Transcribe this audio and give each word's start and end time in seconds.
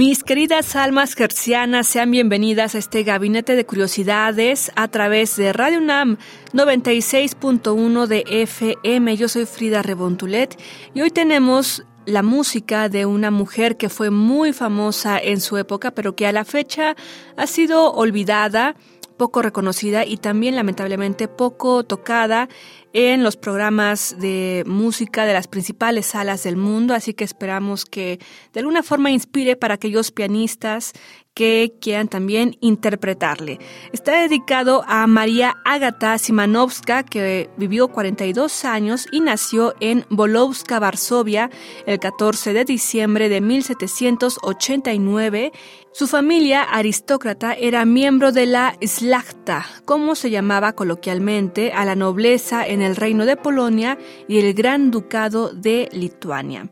Mis 0.00 0.24
queridas 0.24 0.76
almas 0.76 1.14
gercianas, 1.14 1.86
sean 1.86 2.10
bienvenidas 2.10 2.74
a 2.74 2.78
este 2.78 3.02
gabinete 3.02 3.54
de 3.54 3.66
curiosidades 3.66 4.72
a 4.74 4.88
través 4.88 5.36
de 5.36 5.52
Radio 5.52 5.76
UNAM 5.76 6.16
96.1 6.54 8.06
de 8.06 8.24
FM. 8.26 9.14
Yo 9.18 9.28
soy 9.28 9.44
Frida 9.44 9.82
Rebontulet 9.82 10.58
y 10.94 11.02
hoy 11.02 11.10
tenemos 11.10 11.84
la 12.06 12.22
música 12.22 12.88
de 12.88 13.04
una 13.04 13.30
mujer 13.30 13.76
que 13.76 13.90
fue 13.90 14.08
muy 14.08 14.54
famosa 14.54 15.18
en 15.18 15.38
su 15.38 15.58
época, 15.58 15.90
pero 15.90 16.16
que 16.16 16.26
a 16.26 16.32
la 16.32 16.46
fecha 16.46 16.96
ha 17.36 17.46
sido 17.46 17.92
olvidada 17.92 18.76
poco 19.20 19.42
reconocida 19.42 20.06
y 20.06 20.16
también 20.16 20.56
lamentablemente 20.56 21.28
poco 21.28 21.84
tocada 21.84 22.48
en 22.94 23.22
los 23.22 23.36
programas 23.36 24.16
de 24.18 24.64
música 24.66 25.26
de 25.26 25.34
las 25.34 25.46
principales 25.46 26.06
salas 26.06 26.42
del 26.42 26.56
mundo, 26.56 26.94
así 26.94 27.12
que 27.12 27.24
esperamos 27.24 27.84
que 27.84 28.18
de 28.54 28.60
alguna 28.60 28.82
forma 28.82 29.10
inspire 29.10 29.56
para 29.56 29.74
aquellos 29.74 30.10
pianistas 30.10 30.94
que 31.34 31.74
quieran 31.80 32.08
también 32.08 32.56
interpretarle. 32.60 33.58
Está 33.92 34.20
dedicado 34.20 34.84
a 34.86 35.06
María 35.06 35.56
Agata 35.64 36.18
Simanovska, 36.18 37.04
que 37.04 37.48
vivió 37.56 37.88
42 37.88 38.64
años 38.64 39.06
y 39.10 39.20
nació 39.20 39.74
en 39.80 40.04
Bolowska, 40.10 40.78
Varsovia, 40.78 41.50
el 41.86 41.98
14 41.98 42.52
de 42.52 42.64
diciembre 42.64 43.28
de 43.28 43.40
1789. 43.40 45.50
Su 45.92 46.06
familia 46.06 46.62
aristócrata 46.62 47.52
era 47.54 47.84
miembro 47.84 48.30
de 48.32 48.46
la 48.46 48.76
Slachta, 48.80 49.66
como 49.84 50.14
se 50.14 50.30
llamaba 50.30 50.74
coloquialmente 50.74 51.72
a 51.72 51.84
la 51.84 51.96
nobleza 51.96 52.64
en 52.66 52.80
el 52.82 52.96
Reino 52.96 53.26
de 53.26 53.36
Polonia 53.36 53.98
y 54.28 54.38
el 54.38 54.54
Gran 54.54 54.90
Ducado 54.90 55.52
de 55.52 55.88
Lituania. 55.92 56.70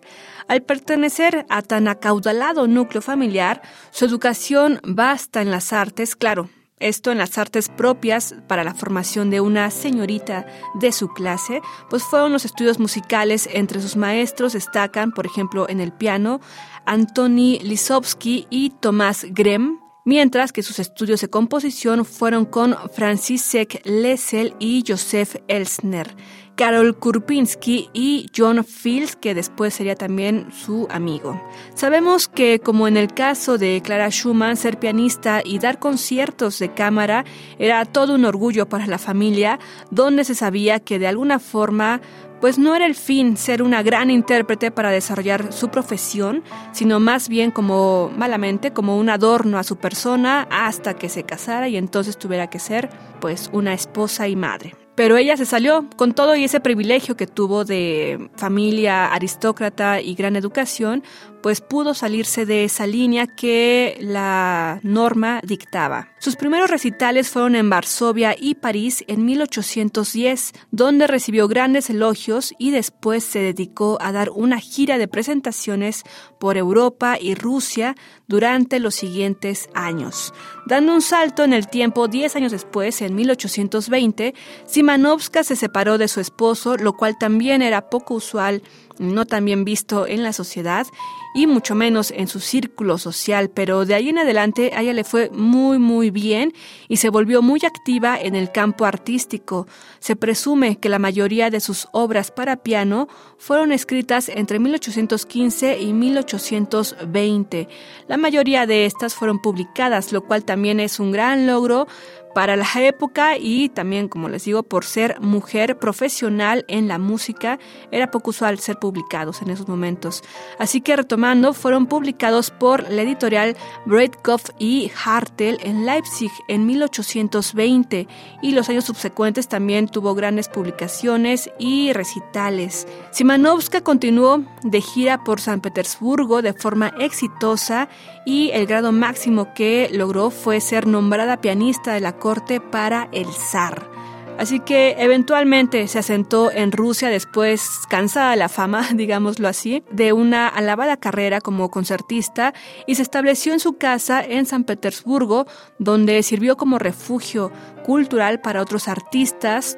Al 0.48 0.62
pertenecer 0.62 1.44
a 1.50 1.60
tan 1.60 1.88
acaudalado 1.88 2.66
núcleo 2.66 3.02
familiar, 3.02 3.60
su 3.90 4.06
educación 4.06 4.80
basta 4.82 5.42
en 5.42 5.50
las 5.50 5.74
artes, 5.74 6.16
claro, 6.16 6.48
esto 6.80 7.10
en 7.12 7.18
las 7.18 7.36
artes 7.36 7.68
propias 7.68 8.34
para 8.46 8.64
la 8.64 8.74
formación 8.74 9.28
de 9.28 9.40
una 9.40 9.70
señorita 9.70 10.46
de 10.80 10.92
su 10.92 11.08
clase, 11.08 11.60
pues 11.90 12.02
fueron 12.02 12.32
los 12.32 12.44
estudios 12.44 12.78
musicales. 12.78 13.48
Entre 13.52 13.82
sus 13.82 13.96
maestros 13.96 14.54
destacan, 14.54 15.12
por 15.12 15.26
ejemplo, 15.26 15.68
en 15.68 15.80
el 15.80 15.92
piano, 15.92 16.40
Antoni 16.86 17.58
Lisowski 17.58 18.46
y 18.48 18.70
Tomás 18.70 19.26
Grem, 19.28 19.80
mientras 20.04 20.52
que 20.52 20.62
sus 20.62 20.78
estudios 20.78 21.20
de 21.20 21.28
composición 21.28 22.04
fueron 22.04 22.46
con 22.46 22.74
Francisek 22.94 23.82
Lessel 23.84 24.54
y 24.58 24.82
Joseph 24.86 25.36
Elsner. 25.48 26.16
Karol 26.58 26.96
Kurpinski 26.98 27.88
y 27.92 28.26
John 28.36 28.64
Fields, 28.64 29.14
que 29.14 29.32
después 29.32 29.74
sería 29.74 29.94
también 29.94 30.48
su 30.52 30.88
amigo. 30.90 31.40
Sabemos 31.76 32.26
que, 32.26 32.58
como 32.58 32.88
en 32.88 32.96
el 32.96 33.14
caso 33.14 33.58
de 33.58 33.80
Clara 33.80 34.10
Schumann, 34.10 34.56
ser 34.56 34.80
pianista 34.80 35.40
y 35.44 35.60
dar 35.60 35.78
conciertos 35.78 36.58
de 36.58 36.74
cámara 36.74 37.24
era 37.60 37.84
todo 37.84 38.16
un 38.16 38.24
orgullo 38.24 38.68
para 38.68 38.88
la 38.88 38.98
familia, 38.98 39.60
donde 39.92 40.24
se 40.24 40.34
sabía 40.34 40.80
que 40.80 40.98
de 40.98 41.06
alguna 41.06 41.38
forma 41.38 42.00
pues 42.40 42.58
no 42.58 42.74
era 42.74 42.86
el 42.86 42.96
fin 42.96 43.36
ser 43.36 43.62
una 43.62 43.82
gran 43.82 44.10
intérprete 44.10 44.72
para 44.72 44.90
desarrollar 44.90 45.52
su 45.52 45.68
profesión, 45.68 46.42
sino 46.72 46.98
más 46.98 47.28
bien 47.28 47.52
como 47.52 48.10
malamente 48.16 48.72
como 48.72 48.96
un 48.98 49.10
adorno 49.10 49.58
a 49.58 49.64
su 49.64 49.76
persona 49.76 50.48
hasta 50.50 50.94
que 50.94 51.08
se 51.08 51.22
casara 51.22 51.68
y 51.68 51.76
entonces 51.76 52.18
tuviera 52.18 52.50
que 52.50 52.58
ser 52.58 52.90
pues 53.20 53.48
una 53.52 53.74
esposa 53.74 54.26
y 54.26 54.34
madre. 54.34 54.87
Pero 54.98 55.16
ella 55.16 55.36
se 55.36 55.46
salió 55.46 55.88
con 55.94 56.12
todo 56.12 56.34
y 56.34 56.42
ese 56.42 56.58
privilegio 56.58 57.16
que 57.16 57.28
tuvo 57.28 57.64
de 57.64 58.30
familia 58.34 59.14
aristócrata 59.14 60.00
y 60.00 60.16
gran 60.16 60.34
educación, 60.34 61.04
pues 61.42 61.60
pudo 61.60 61.94
salirse 61.94 62.46
de 62.46 62.64
esa 62.64 62.86
línea 62.86 63.26
que 63.26 63.96
la 64.00 64.80
norma 64.82 65.40
dictaba. 65.44 66.08
Sus 66.18 66.36
primeros 66.36 66.70
recitales 66.70 67.28
fueron 67.28 67.54
en 67.54 67.70
Varsovia 67.70 68.34
y 68.38 68.56
París 68.56 69.04
en 69.06 69.24
1810, 69.24 70.52
donde 70.70 71.06
recibió 71.06 71.46
grandes 71.46 71.90
elogios 71.90 72.54
y 72.58 72.70
después 72.72 73.24
se 73.24 73.38
dedicó 73.38 73.98
a 74.00 74.10
dar 74.10 74.30
una 74.30 74.58
gira 74.58 74.98
de 74.98 75.06
presentaciones 75.06 76.02
por 76.40 76.56
Europa 76.56 77.18
y 77.20 77.34
Rusia 77.34 77.94
durante 78.26 78.80
los 78.80 78.94
siguientes 78.94 79.68
años. 79.74 80.34
Dando 80.66 80.92
un 80.92 81.02
salto 81.02 81.44
en 81.44 81.52
el 81.52 81.68
tiempo 81.68 82.08
10 82.08 82.36
años 82.36 82.52
después, 82.52 83.00
en 83.00 83.14
1820, 83.14 84.34
Simanovska 84.66 85.44
se 85.44 85.56
separó 85.56 85.98
de 85.98 86.08
su 86.08 86.20
esposo, 86.20 86.76
lo 86.76 86.94
cual 86.94 87.16
también 87.18 87.62
era 87.62 87.88
poco 87.88 88.14
usual 88.14 88.62
no 88.98 89.26
tan 89.26 89.44
bien 89.44 89.64
visto 89.64 90.06
en 90.06 90.22
la 90.22 90.32
sociedad 90.32 90.86
y 91.34 91.46
mucho 91.46 91.74
menos 91.74 92.10
en 92.10 92.26
su 92.26 92.40
círculo 92.40 92.98
social, 92.98 93.50
pero 93.50 93.84
de 93.84 93.94
ahí 93.94 94.08
en 94.08 94.18
adelante 94.18 94.72
a 94.74 94.82
ella 94.82 94.92
le 94.92 95.04
fue 95.04 95.30
muy 95.30 95.78
muy 95.78 96.10
bien 96.10 96.52
y 96.88 96.96
se 96.96 97.10
volvió 97.10 97.42
muy 97.42 97.60
activa 97.64 98.18
en 98.18 98.34
el 98.34 98.50
campo 98.50 98.84
artístico. 98.84 99.66
Se 100.00 100.16
presume 100.16 100.78
que 100.78 100.88
la 100.88 100.98
mayoría 100.98 101.50
de 101.50 101.60
sus 101.60 101.88
obras 101.92 102.30
para 102.30 102.56
piano 102.56 103.08
fueron 103.36 103.72
escritas 103.72 104.28
entre 104.28 104.58
1815 104.58 105.78
y 105.78 105.92
1820. 105.92 107.68
La 108.08 108.16
mayoría 108.16 108.66
de 108.66 108.86
estas 108.86 109.14
fueron 109.14 109.40
publicadas, 109.40 110.12
lo 110.12 110.22
cual 110.22 110.44
también 110.44 110.80
es 110.80 110.98
un 110.98 111.12
gran 111.12 111.46
logro 111.46 111.86
para 112.34 112.56
la 112.56 112.68
época 112.76 113.36
y 113.38 113.68
también, 113.68 114.08
como 114.08 114.28
les 114.28 114.44
digo, 114.44 114.62
por 114.62 114.84
ser 114.84 115.20
mujer 115.20 115.78
profesional 115.78 116.64
en 116.68 116.88
la 116.88 116.98
música, 116.98 117.58
era 117.90 118.10
poco 118.10 118.30
usual 118.30 118.58
ser 118.58 118.78
publicados 118.78 119.42
en 119.42 119.50
esos 119.50 119.68
momentos. 119.68 120.22
Así 120.58 120.80
que 120.80 120.96
retomando, 120.96 121.52
fueron 121.54 121.86
publicados 121.86 122.50
por 122.50 122.90
la 122.90 123.02
editorial 123.02 123.56
Breitkopf 123.86 124.50
y 124.58 124.90
Hartel 125.04 125.58
en 125.62 125.86
Leipzig 125.86 126.30
en 126.48 126.66
1820 126.66 128.08
y 128.42 128.52
los 128.52 128.68
años 128.68 128.84
subsecuentes 128.84 129.48
también 129.48 129.88
tuvo 129.88 130.14
grandes 130.14 130.48
publicaciones 130.48 131.50
y 131.58 131.92
recitales. 131.92 132.86
Simanovska 133.10 133.80
continuó 133.80 134.44
de 134.62 134.80
gira 134.80 135.24
por 135.24 135.40
San 135.40 135.60
Petersburgo 135.60 136.42
de 136.42 136.52
forma 136.52 136.88
exitosa 136.98 137.88
y 138.24 138.50
el 138.52 138.66
grado 138.66 138.92
máximo 138.92 139.54
que 139.54 139.88
logró 139.92 140.30
fue 140.30 140.60
ser 140.60 140.86
nombrada 140.86 141.40
pianista 141.40 141.94
de 141.94 142.00
la 142.00 142.17
corte 142.18 142.60
para 142.60 143.08
el 143.12 143.26
zar. 143.26 143.98
Así 144.38 144.60
que 144.60 144.94
eventualmente 144.98 145.88
se 145.88 145.98
asentó 145.98 146.52
en 146.52 146.70
Rusia 146.70 147.08
después, 147.08 147.80
cansada 147.88 148.36
la 148.36 148.48
fama, 148.48 148.86
digámoslo 148.94 149.48
así, 149.48 149.82
de 149.90 150.12
una 150.12 150.46
alabada 150.46 150.96
carrera 150.96 151.40
como 151.40 151.70
concertista 151.70 152.54
y 152.86 152.94
se 152.94 153.02
estableció 153.02 153.52
en 153.52 153.58
su 153.58 153.78
casa 153.78 154.24
en 154.24 154.46
San 154.46 154.62
Petersburgo, 154.62 155.46
donde 155.80 156.22
sirvió 156.22 156.56
como 156.56 156.78
refugio 156.78 157.50
cultural 157.84 158.40
para 158.40 158.62
otros 158.62 158.86
artistas. 158.86 159.76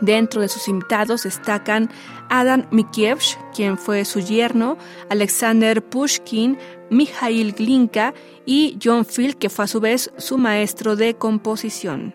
Dentro 0.00 0.40
de 0.40 0.48
sus 0.48 0.68
invitados 0.68 1.24
destacan 1.24 1.90
Adam 2.28 2.66
Mikievich, 2.70 3.38
quien 3.54 3.78
fue 3.78 4.04
su 4.04 4.20
yerno, 4.20 4.78
Alexander 5.10 5.84
Pushkin, 5.84 6.58
Mikhail 6.90 7.52
Glinka 7.52 8.14
y 8.46 8.78
John 8.82 9.04
Field, 9.04 9.36
que 9.36 9.50
fue 9.50 9.66
a 9.66 9.68
su 9.68 9.80
vez 9.80 10.10
su 10.16 10.38
maestro 10.38 10.96
de 10.96 11.14
composición. 11.14 12.14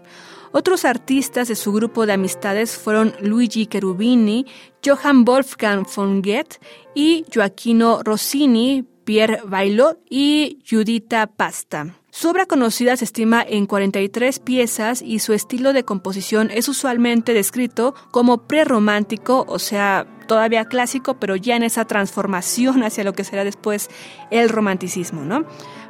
Otros 0.51 0.85
artistas 0.85 1.49
de 1.49 1.55
su 1.55 1.71
grupo 1.71 2.05
de 2.05 2.13
amistades 2.13 2.77
fueron 2.77 3.13
Luigi 3.21 3.67
Cherubini, 3.67 4.45
Johann 4.83 5.23
Wolfgang 5.25 5.85
von 5.85 6.21
Goethe 6.21 6.59
y 6.95 7.25
Joaquino 7.33 8.01
Rossini, 8.03 8.83
Pierre 9.03 9.41
Baillot 9.45 9.99
y 10.09 10.59
Judita 10.69 11.27
Pasta. 11.27 11.95
Su 12.19 12.29
obra 12.29 12.47
conocida 12.47 12.97
se 12.97 13.05
estima 13.05 13.45
en 13.47 13.67
43 13.67 14.39
piezas 14.39 15.03
y 15.03 15.19
su 15.19 15.33
estilo 15.33 15.71
de 15.71 15.83
composición 15.83 16.49
es 16.49 16.67
usualmente 16.67 17.31
descrito 17.35 17.93
como 18.09 18.47
prerromántico, 18.47 19.45
o 19.47 19.59
sea, 19.59 20.07
todavía 20.27 20.65
clásico, 20.65 21.19
pero 21.19 21.35
ya 21.35 21.55
en 21.55 21.61
esa 21.61 21.85
transformación 21.85 22.81
hacia 22.83 23.03
lo 23.03 23.13
que 23.13 23.23
será 23.23 23.43
después 23.43 23.91
el 24.31 24.49
romanticismo, 24.49 25.21
¿no? 25.21 25.45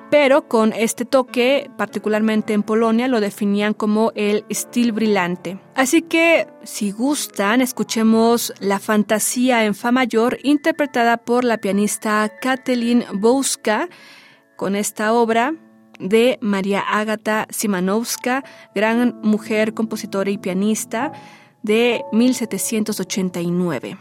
pero 0.10 0.50
con 0.50 0.74
este 0.74 1.06
toque, 1.06 1.72
particularmente 1.78 2.52
en 2.52 2.64
Polonia, 2.64 3.08
lo 3.08 3.22
definían 3.22 3.74
como 3.74 4.12
el 4.14 4.44
stil 4.52 4.92
brillante. 4.92 5.62
Así 5.76 6.02
que, 6.02 6.48
si 6.64 6.92
gustan, 6.92 7.62
escuchemos 7.62 8.54
La 8.60 8.80
Fantasía 8.80 9.64
en 9.64 9.76
Fa 9.76 9.94
mayor, 9.94 10.40
interpretada 10.44 11.16
por 11.16 11.46
la 11.46 11.58
pianista 11.58 12.30
Kathleen 12.42 13.06
Bouska, 13.14 13.88
con 14.58 14.76
esta 14.76 15.14
obra 15.14 15.54
de 16.00 16.38
María 16.42 16.82
Ágata 16.82 17.48
Simanowska, 17.50 18.44
gran 18.76 19.20
mujer, 19.22 19.74
compositora 19.74 20.30
y 20.30 20.38
pianista 20.38 21.12
de 21.64 22.04
1789. 22.12 23.98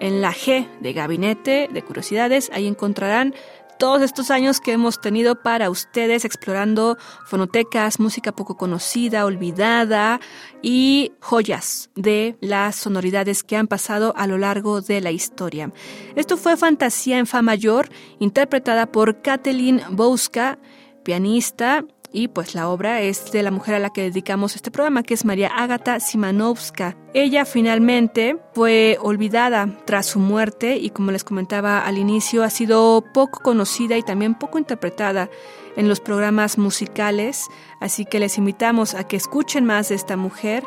En 0.00 0.20
la 0.20 0.34
G 0.34 0.68
de 0.80 0.92
Gabinete 0.92 1.70
de 1.72 1.82
Curiosidades, 1.82 2.50
ahí 2.52 2.66
encontrarán 2.66 3.32
todos 3.78 4.02
estos 4.02 4.30
años 4.30 4.60
que 4.60 4.72
hemos 4.72 5.00
tenido 5.00 5.42
para 5.42 5.70
ustedes 5.70 6.24
explorando 6.24 6.96
fonotecas, 7.26 8.00
música 8.00 8.32
poco 8.32 8.56
conocida, 8.56 9.24
olvidada 9.24 10.20
y 10.62 11.12
joyas 11.20 11.90
de 11.94 12.36
las 12.40 12.76
sonoridades 12.76 13.42
que 13.42 13.56
han 13.56 13.66
pasado 13.66 14.14
a 14.16 14.26
lo 14.26 14.38
largo 14.38 14.80
de 14.80 15.00
la 15.00 15.10
historia. 15.10 15.72
Esto 16.16 16.36
fue 16.36 16.56
Fantasía 16.56 17.18
en 17.18 17.26
Fa 17.26 17.42
mayor, 17.42 17.88
interpretada 18.18 18.86
por 18.86 19.22
Kathleen 19.22 19.82
Bouska, 19.90 20.58
pianista 21.04 21.84
y 22.14 22.28
pues 22.28 22.54
la 22.54 22.68
obra 22.68 23.00
es 23.00 23.32
de 23.32 23.42
la 23.42 23.50
mujer 23.50 23.74
a 23.74 23.78
la 23.80 23.90
que 23.90 24.02
dedicamos 24.02 24.54
este 24.54 24.70
programa, 24.70 25.02
que 25.02 25.14
es 25.14 25.24
María 25.24 25.48
Ágata 25.48 25.98
Simanowska. 25.98 26.96
Ella 27.12 27.44
finalmente 27.44 28.36
fue 28.54 28.96
olvidada 29.02 29.68
tras 29.84 30.06
su 30.06 30.20
muerte 30.20 30.76
y 30.76 30.90
como 30.90 31.10
les 31.10 31.24
comentaba 31.24 31.80
al 31.80 31.98
inicio, 31.98 32.44
ha 32.44 32.50
sido 32.50 33.04
poco 33.12 33.40
conocida 33.40 33.98
y 33.98 34.02
también 34.02 34.36
poco 34.36 34.58
interpretada 34.58 35.28
en 35.76 35.88
los 35.88 35.98
programas 35.98 36.56
musicales, 36.56 37.48
así 37.80 38.04
que 38.04 38.20
les 38.20 38.38
invitamos 38.38 38.94
a 38.94 39.08
que 39.08 39.16
escuchen 39.16 39.64
más 39.64 39.88
de 39.88 39.96
esta 39.96 40.16
mujer 40.16 40.62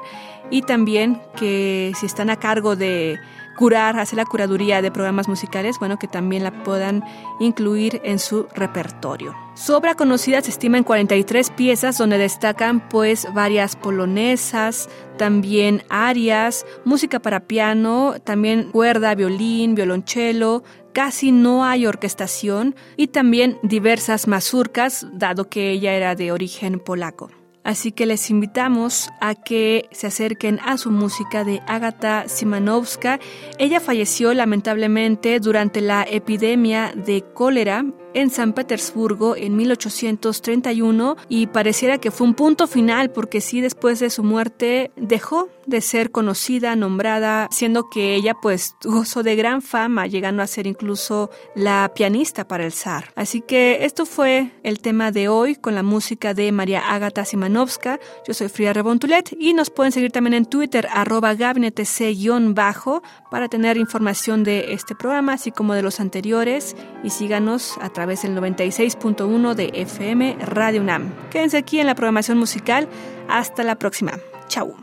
y 0.51 0.63
también 0.63 1.21
que 1.37 1.93
si 1.97 2.05
están 2.05 2.29
a 2.29 2.35
cargo 2.35 2.75
de 2.75 3.19
curar, 3.57 3.99
hacer 3.99 4.15
la 4.15 4.25
curaduría 4.25 4.81
de 4.81 4.91
programas 4.91 5.27
musicales, 5.27 5.79
bueno, 5.79 5.99
que 5.99 6.07
también 6.07 6.43
la 6.43 6.63
puedan 6.63 7.03
incluir 7.41 7.99
en 8.05 8.19
su 8.19 8.47
repertorio. 8.55 9.35
Su 9.55 9.73
obra 9.73 9.95
conocida 9.95 10.41
se 10.41 10.51
estima 10.51 10.77
en 10.77 10.85
43 10.85 11.49
piezas 11.49 11.97
donde 11.97 12.17
destacan 12.17 12.87
pues 12.87 13.27
varias 13.33 13.75
polonesas, 13.75 14.87
también 15.17 15.83
arias, 15.89 16.65
música 16.85 17.19
para 17.19 17.41
piano, 17.41 18.15
también 18.23 18.71
cuerda, 18.71 19.15
violín, 19.15 19.73
violonchelo, 19.75 20.63
casi 20.93 21.31
no 21.31 21.65
hay 21.65 21.85
orquestación 21.87 22.75
y 22.95 23.07
también 23.07 23.57
diversas 23.63 24.27
mazurcas, 24.27 25.07
dado 25.11 25.49
que 25.49 25.71
ella 25.71 25.93
era 25.93 26.15
de 26.15 26.31
origen 26.31 26.79
polaco. 26.79 27.29
Así 27.67 27.91
que 27.91 28.05
les 28.05 28.29
invitamos 28.29 29.09
a 29.19 29.35
que 29.35 29.89
se 29.91 30.07
acerquen 30.07 30.57
a 30.65 30.77
su 30.77 30.89
música 30.89 31.43
de 31.43 31.61
Agata 31.67 32.29
Simanowska. 32.29 33.19
Ella 33.59 33.81
falleció 33.81 34.33
lamentablemente 34.33 35.41
durante 35.41 35.81
la 35.81 36.07
epidemia 36.09 36.93
de 36.95 37.25
cólera 37.33 37.83
en 38.13 38.29
San 38.29 38.53
Petersburgo 38.53 39.35
en 39.35 39.55
1831 39.55 41.17
y 41.29 41.47
pareciera 41.47 41.97
que 41.97 42.11
fue 42.11 42.27
un 42.27 42.33
punto 42.33 42.67
final 42.67 43.11
porque 43.11 43.41
sí 43.41 43.61
después 43.61 43.99
de 43.99 44.09
su 44.09 44.23
muerte 44.23 44.91
dejó 44.95 45.49
de 45.67 45.81
ser 45.81 46.11
conocida, 46.11 46.75
nombrada, 46.75 47.47
siendo 47.51 47.89
que 47.89 48.15
ella 48.15 48.35
pues 48.41 48.75
gozó 48.83 49.21
de 49.21 49.35
gran 49.35 49.61
fama, 49.61 50.07
llegando 50.07 50.41
a 50.41 50.47
ser 50.47 50.65
incluso 50.65 51.29
la 51.55 51.91
pianista 51.93 52.47
para 52.47 52.65
el 52.65 52.71
zar. 52.71 53.11
Así 53.15 53.41
que 53.41 53.85
esto 53.85 54.05
fue 54.05 54.51
el 54.63 54.79
tema 54.79 55.11
de 55.11 55.27
hoy 55.27 55.55
con 55.55 55.75
la 55.75 55.83
música 55.83 56.33
de 56.33 56.51
María 56.51 56.93
Ágata 56.93 57.25
Simanovska. 57.25 57.99
Yo 58.25 58.33
soy 58.33 58.47
Frida 58.47 58.73
Rebontulet 58.73 59.35
y 59.37 59.53
nos 59.53 59.69
pueden 59.69 59.91
seguir 59.91 60.11
también 60.11 60.33
en 60.33 60.45
Twitter 60.45 60.87
arroba 60.91 61.35
gabinetec-bajo 61.35 63.03
para 63.29 63.49
tener 63.49 63.77
información 63.77 64.43
de 64.43 64.73
este 64.73 64.95
programa 64.95 65.33
así 65.33 65.51
como 65.51 65.73
de 65.73 65.81
los 65.81 65.99
anteriores 65.99 66.75
y 67.03 67.09
síganos 67.09 67.77
a 67.81 67.89
través 67.97 68.21
través 68.21 68.21
del 68.21 68.37
96.1 68.37 69.55
de 69.55 69.71
FM 69.73 70.37
Radio 70.41 70.81
UNAM. 70.81 71.11
Quédense 71.31 71.57
aquí 71.57 71.79
en 71.79 71.87
la 71.87 71.95
programación 71.95 72.37
musical. 72.37 72.87
Hasta 73.27 73.63
la 73.63 73.79
próxima. 73.79 74.11
Chau. 74.47 74.75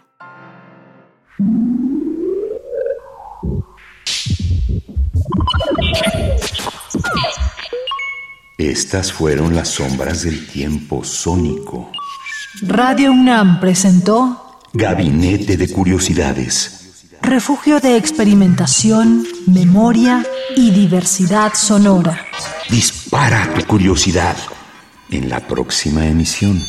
Estas 8.58 9.12
fueron 9.12 9.54
las 9.54 9.68
sombras 9.68 10.24
del 10.24 10.48
tiempo 10.48 11.04
sónico. 11.04 11.92
Radio 12.62 13.12
UNAM 13.12 13.60
presentó 13.60 14.58
Gabinete 14.72 15.56
de 15.56 15.68
Curiosidades. 15.68 17.06
Refugio 17.22 17.78
de 17.78 17.96
experimentación, 17.96 19.24
memoria 19.46 20.26
y 20.56 20.72
diversidad 20.72 21.54
sonora. 21.54 22.20
Dispara 23.14 23.48
tu 23.54 23.64
curiosidad 23.66 24.36
en 25.08 25.28
la 25.28 25.38
próxima 25.38 26.04
emisión. 26.04 26.60